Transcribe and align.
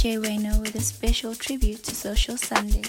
DJ 0.00 0.18
Wayno 0.18 0.58
with 0.62 0.74
a 0.76 0.80
special 0.80 1.34
tribute 1.34 1.82
to 1.84 1.94
Social 1.94 2.38
Sunday. 2.38 2.84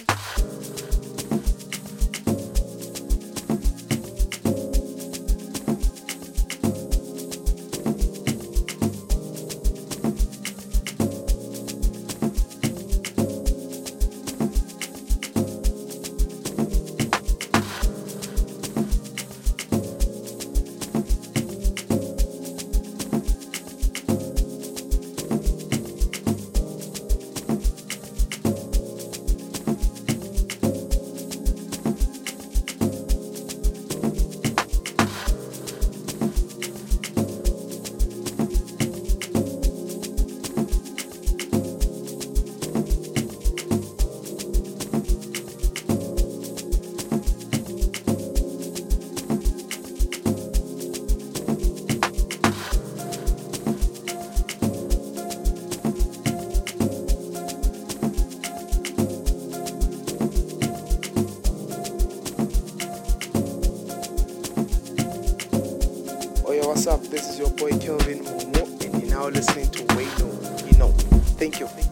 DJ 71.42 71.91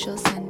Social 0.00 0.16
Sunday. 0.16 0.49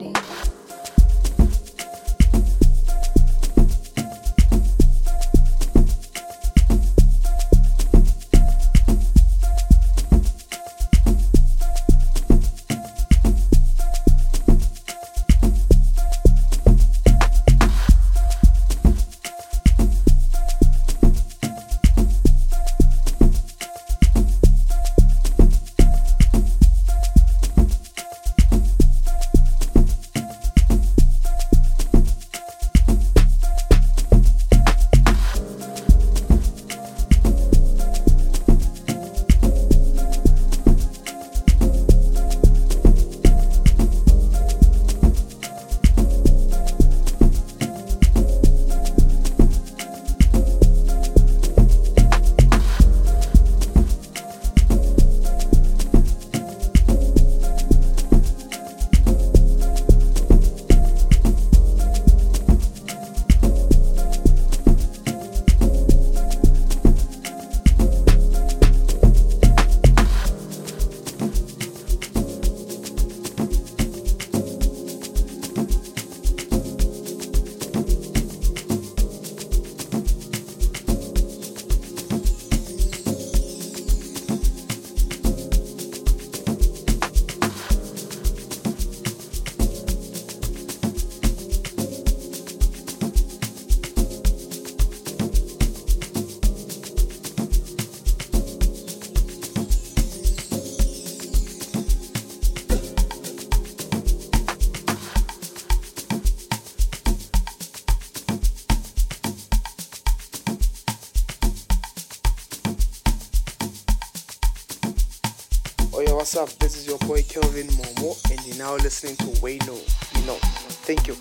Kelvin 117.31 117.69
Momo, 117.69 118.19
and 118.33 118.45
you're 118.45 118.59
now 118.59 118.75
listening 118.75 119.15
to 119.19 119.27
Wayno. 119.41 119.79
You 120.19 120.27
know, 120.27 120.35
thank 120.83 121.07
you. 121.07 121.15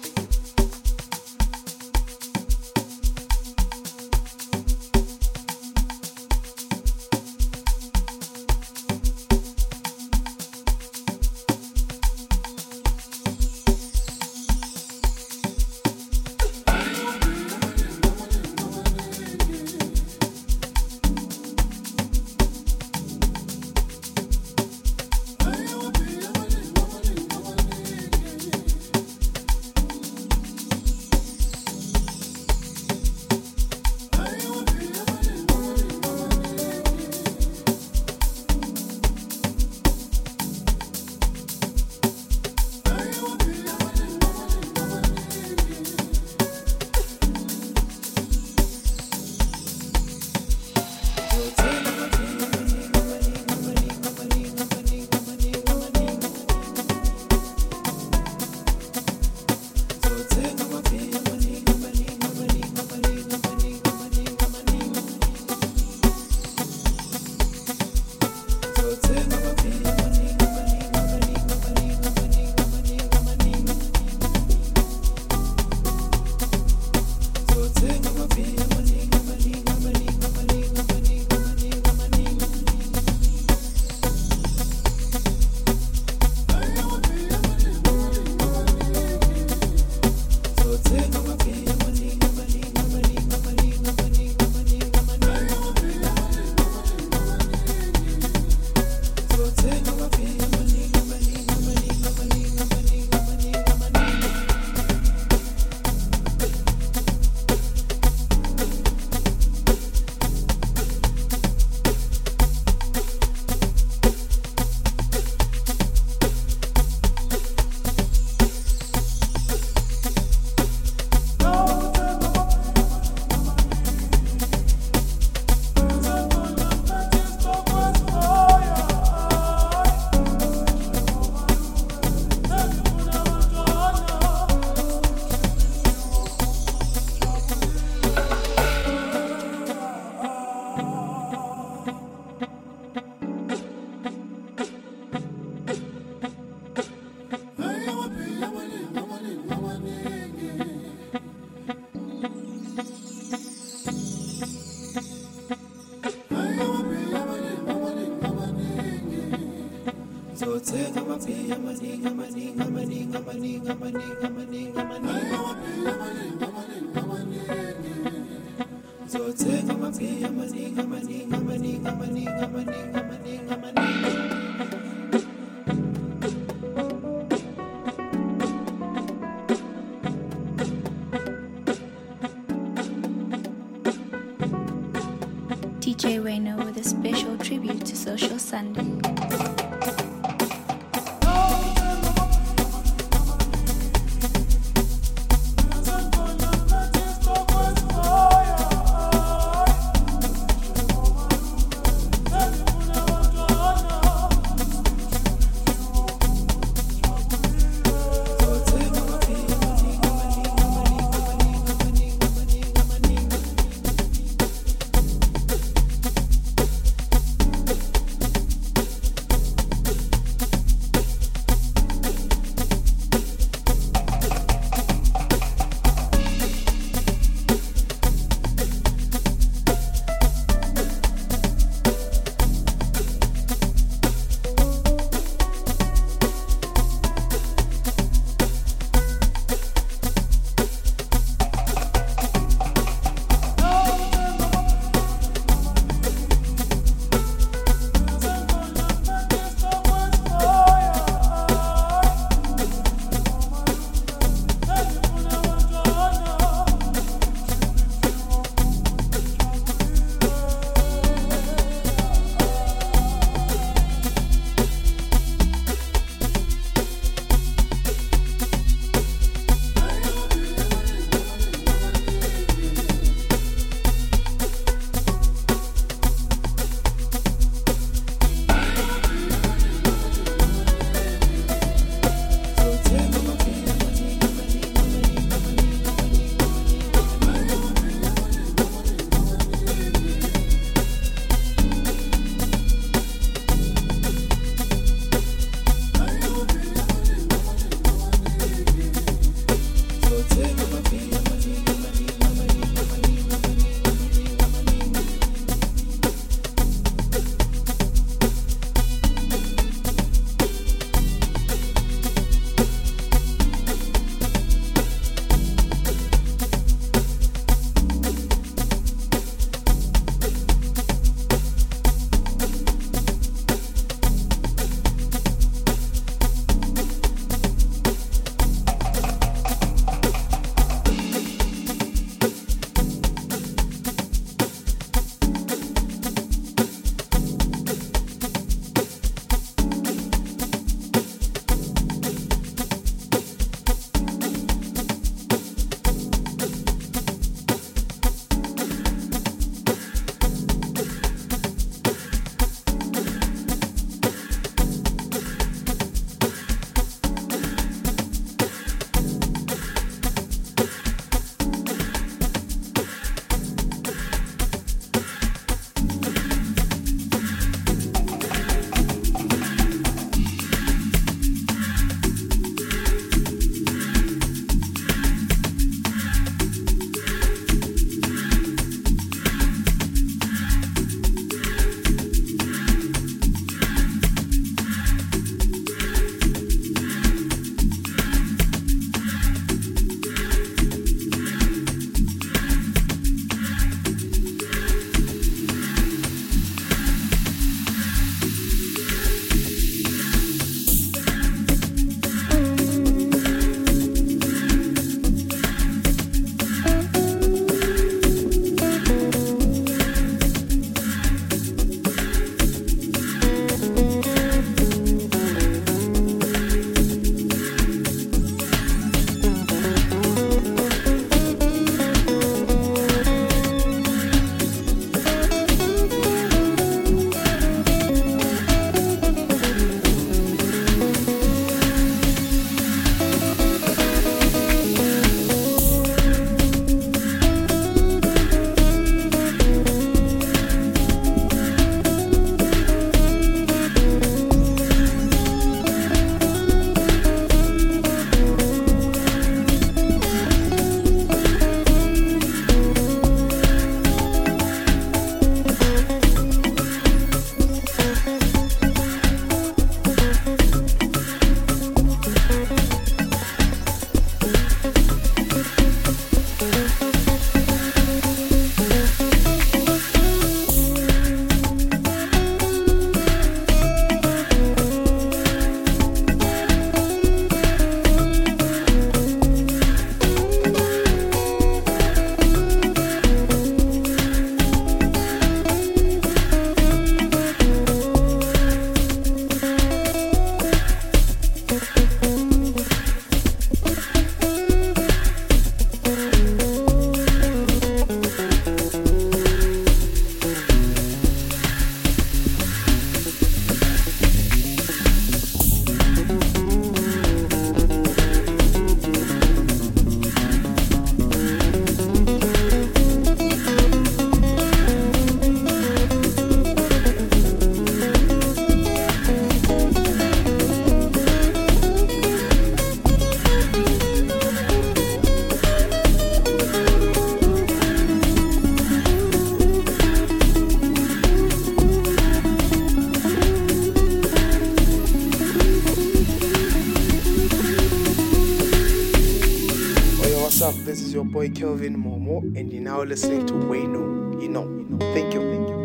Kelvin 541.40 541.82
Momo, 541.82 542.20
and 542.38 542.52
you're 542.52 542.62
now 542.62 542.84
listening 542.84 543.26
to 543.28 543.34
Wayno. 543.34 544.22
You 544.22 544.28
know, 544.28 544.44
you 544.44 544.66
know. 544.68 544.78
Thank 544.94 545.14
you, 545.14 545.22
thank 545.22 545.48
you. 545.48 545.59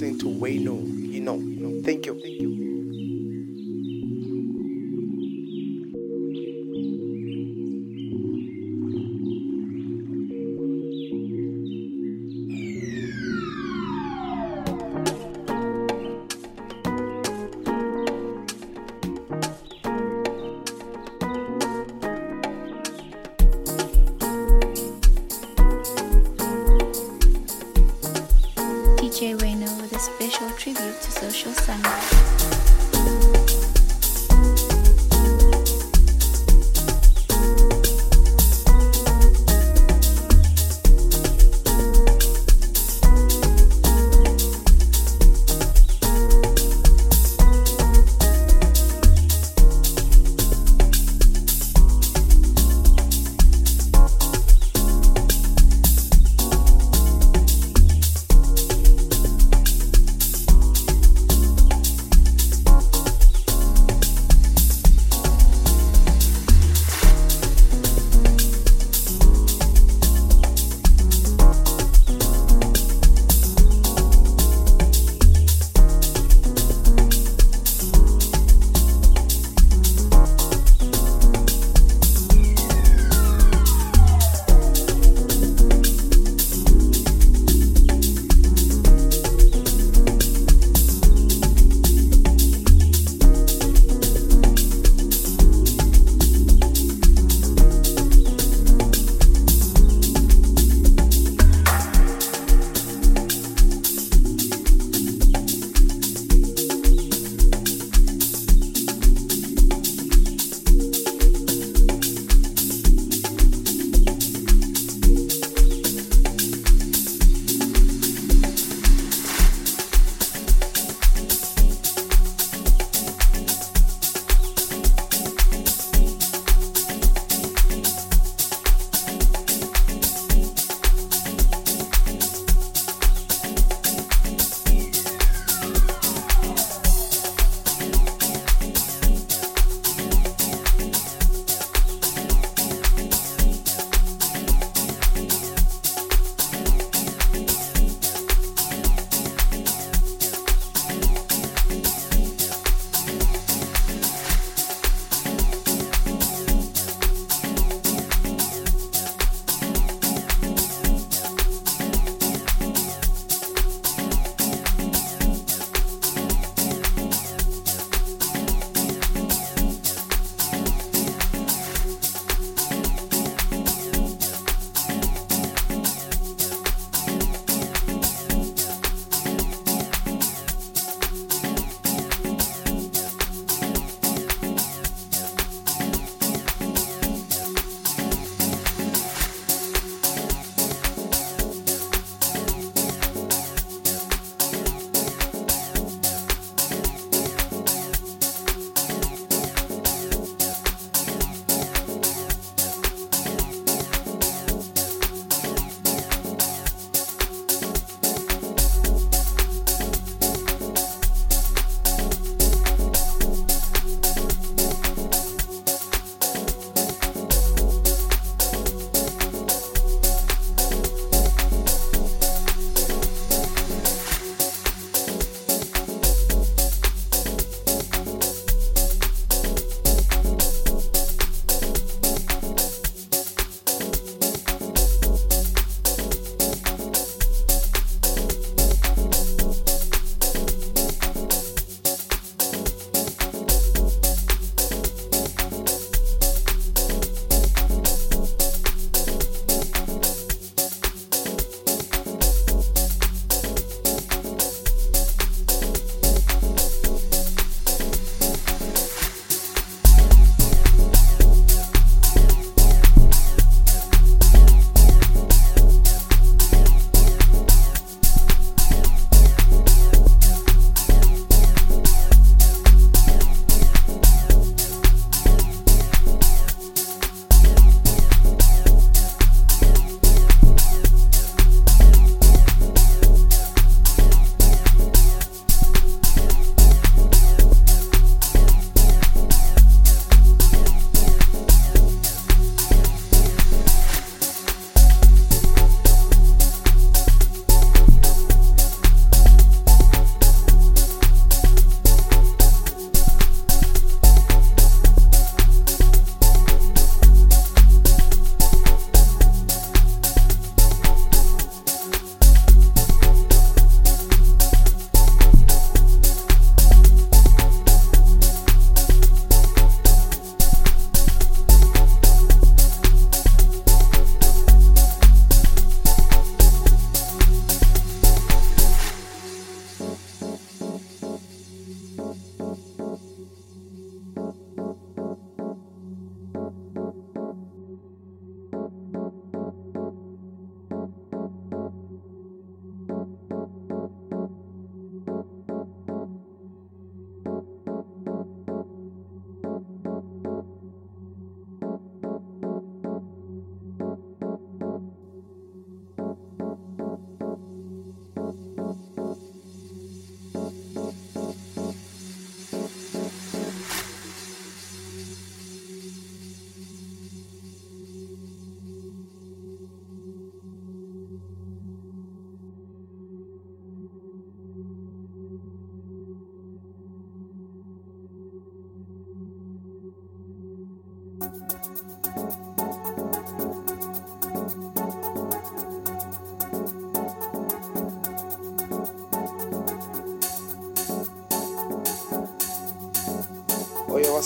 Listening 0.00 0.16
to 0.16 0.26
Wayno. 0.26 0.67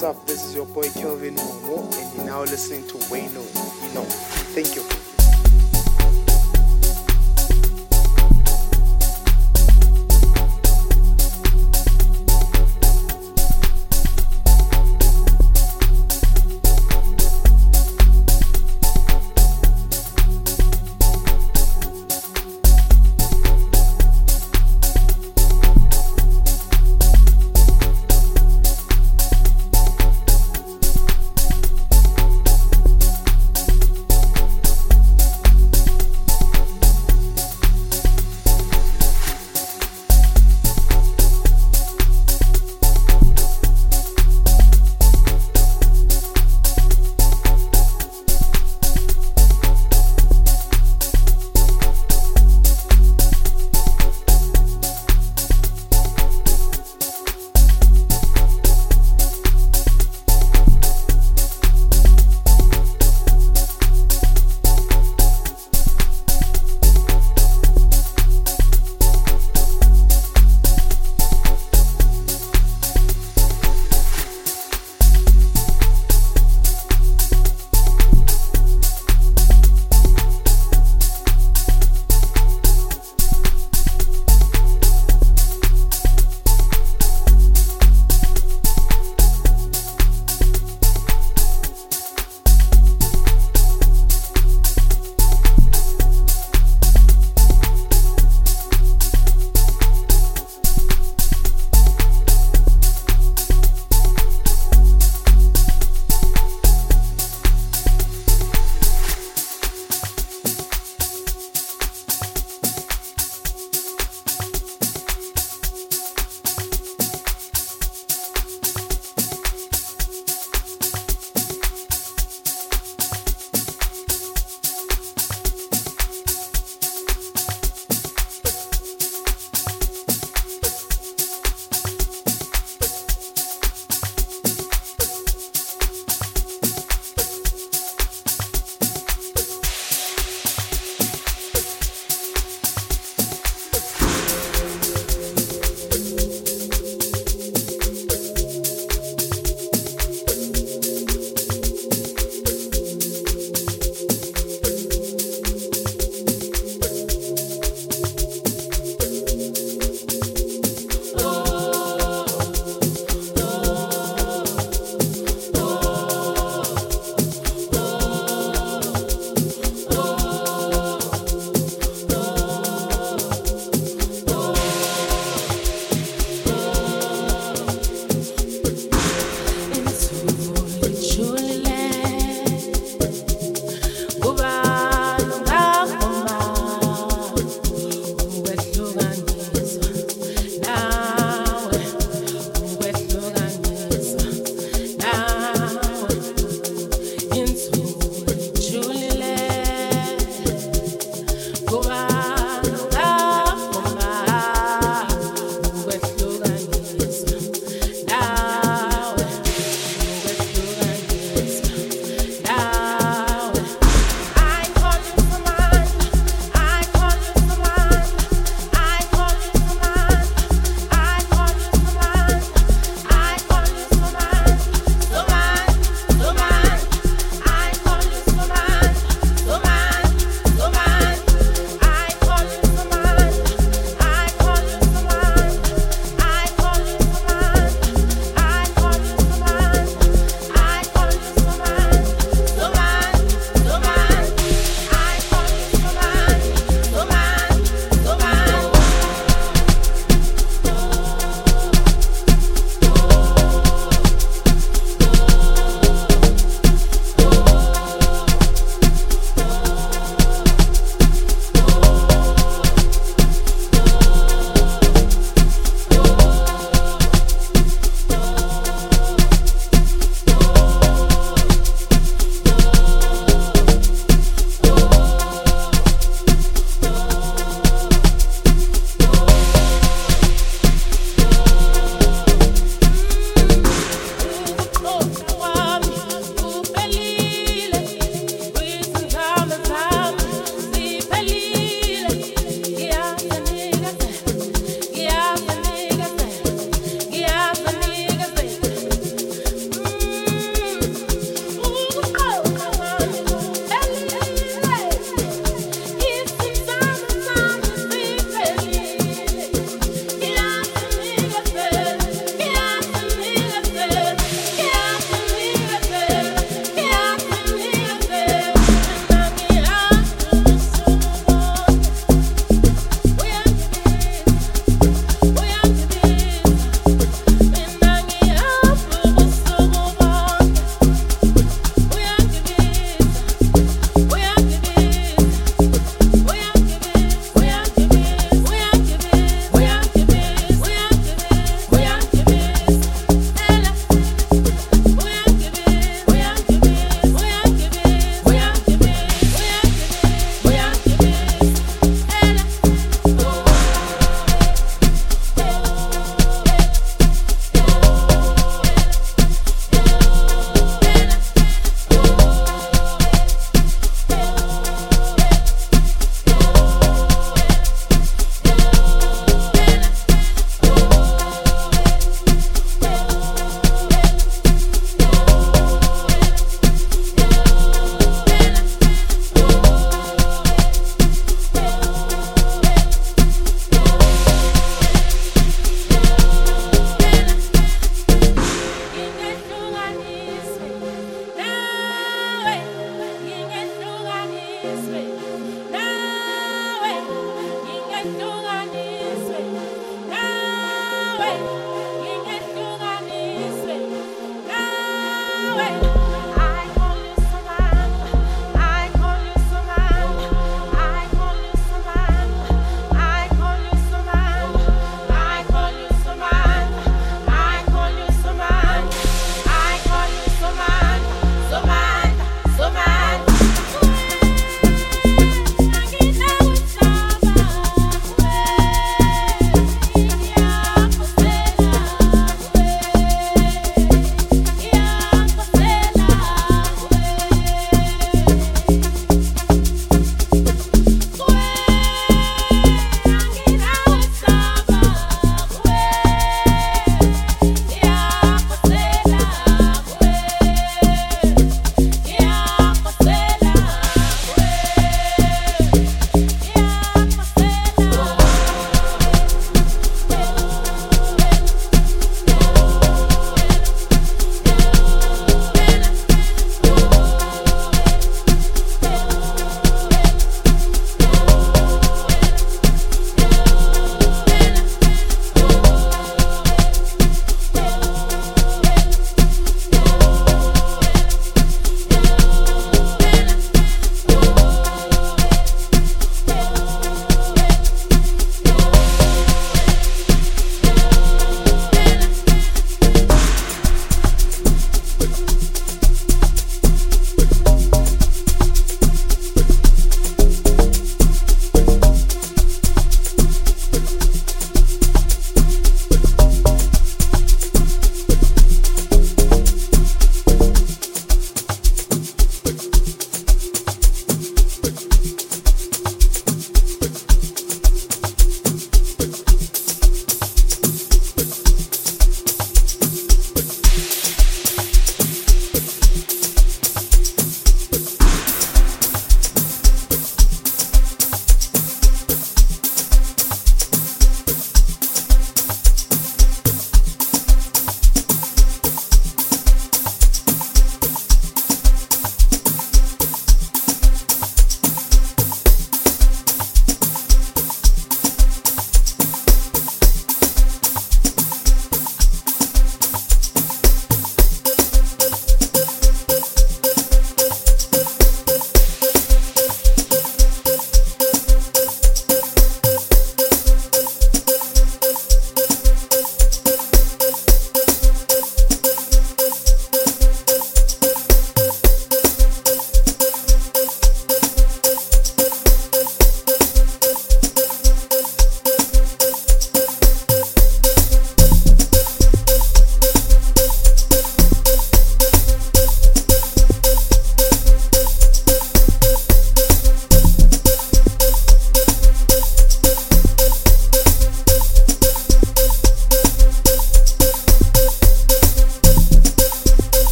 What's 0.00 0.16
up? 0.16 0.26
This 0.26 0.44
is 0.44 0.54
your 0.54 0.66
boy 0.66 0.88
Kelvin 0.90 1.34
Momo, 1.34 1.82
and 2.00 2.16
you're 2.16 2.24
now 2.24 2.42
listening 2.42 2.86
to 2.86 2.94
Wayno. 3.10 3.42
You 3.88 3.94
know, 3.94 4.04
thank 4.54 4.76
you. 4.76 4.97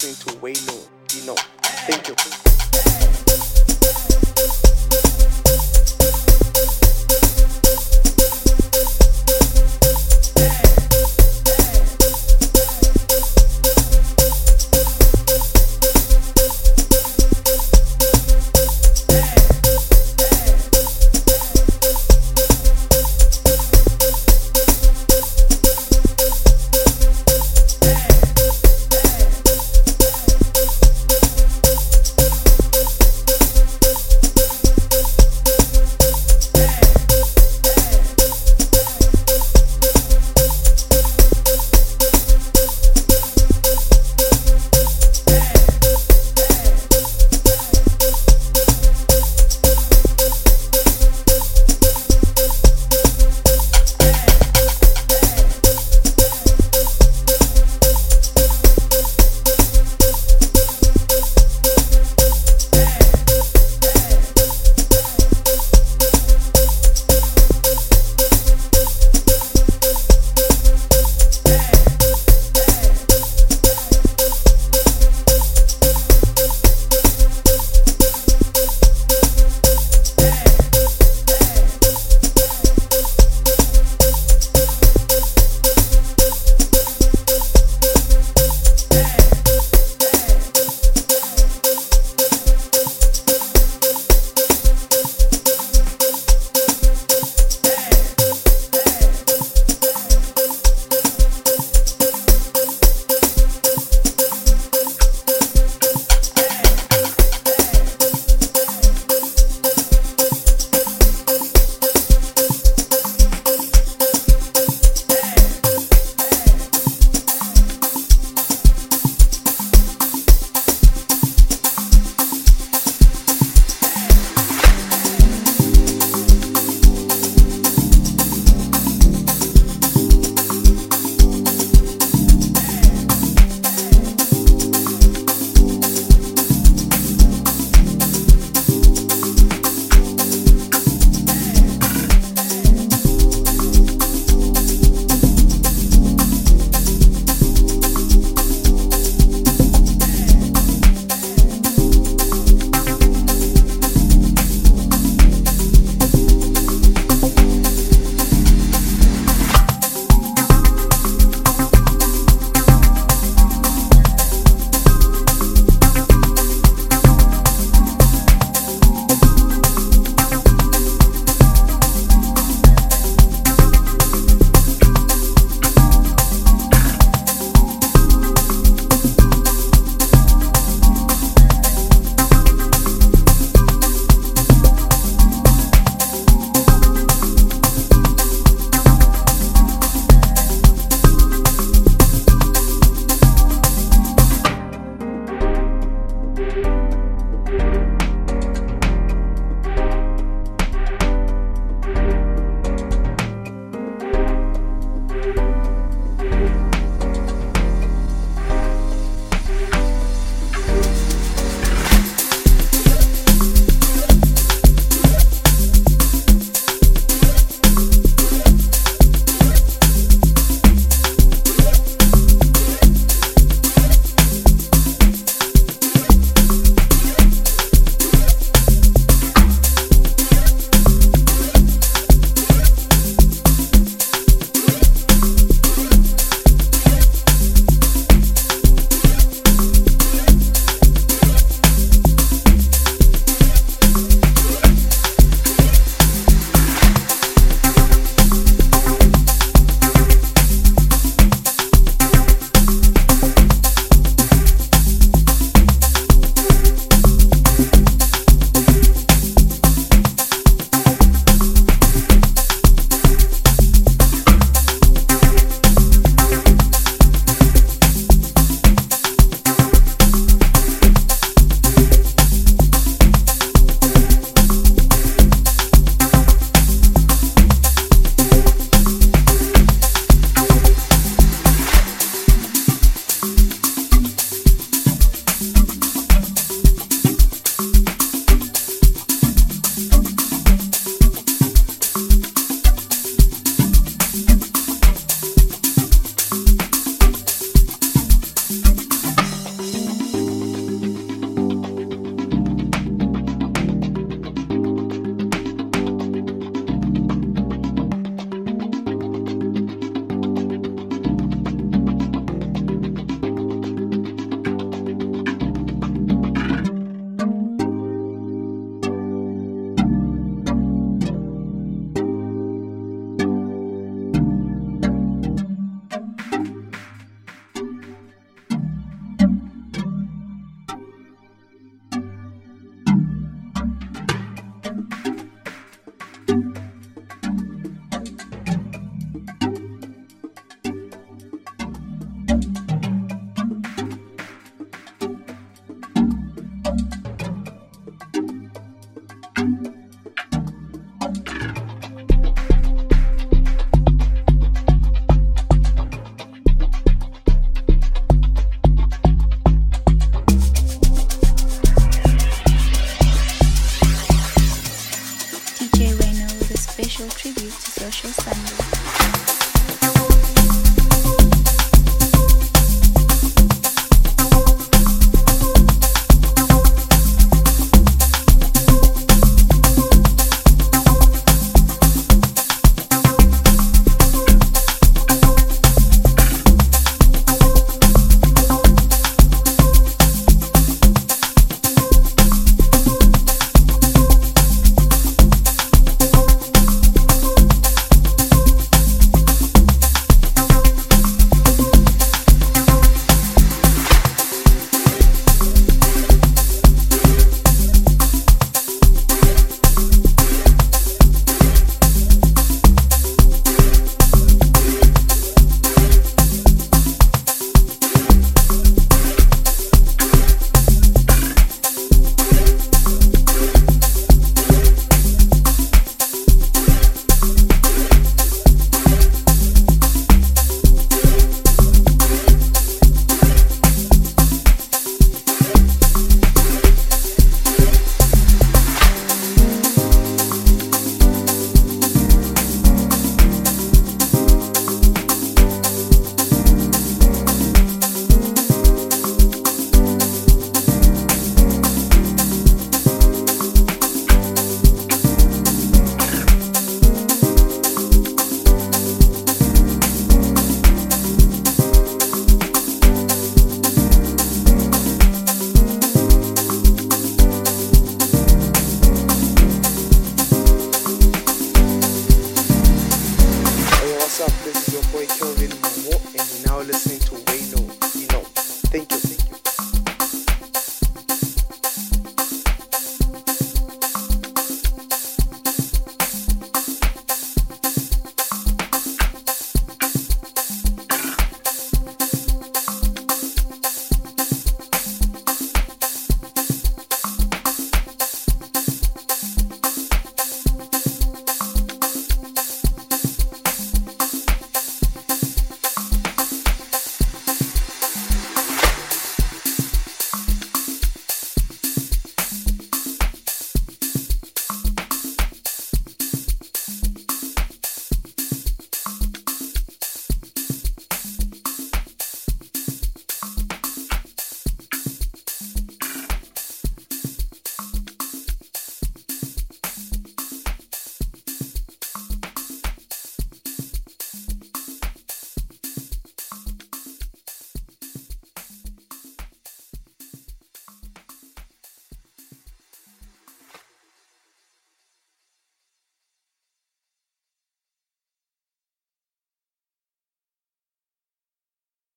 Listening 0.00 0.14
to 0.14 0.40
Wayno. 0.40 0.67